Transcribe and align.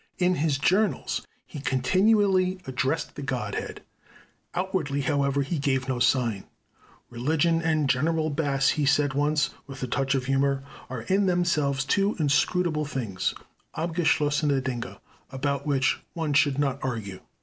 In 0.17 0.33
his 0.33 0.57
journals 0.57 1.27
he 1.45 1.59
continually 1.59 2.59
addresses 2.65 3.11
the 3.11 3.21
Godhead. 3.21 3.83
Outwardly, 4.55 5.01
however, 5.01 5.43
he 5.43 5.59
gave 5.59 5.87
no 5.87 5.99
sign. 5.99 6.45
"Religion 7.11 7.61
and 7.61 7.87
general 7.87 8.31
bass," 8.31 8.69
he 8.69 8.85
said 8.87 9.13
once, 9.13 9.51
with 9.67 9.83
a 9.83 9.87
touch 9.87 10.15
of 10.15 10.25
humor, 10.25 10.63
"are 10.89 11.03
in 11.03 11.27
themselves 11.27 11.85
two 11.85 12.15
inscrutable 12.17 12.85
things 12.85 13.35
(abgeschlossene 13.77 14.59
Dinge) 14.63 14.97
about 15.29 15.67
which 15.67 15.99
one 16.15 16.33
should 16.33 16.57
not 16.57 16.79
argue." 16.83 17.19